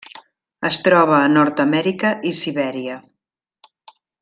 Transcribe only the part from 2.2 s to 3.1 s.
i Sibèria.